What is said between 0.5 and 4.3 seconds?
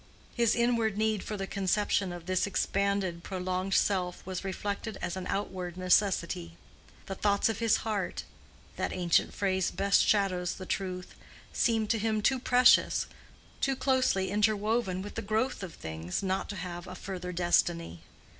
inward need for the conception of this expanded, prolonged self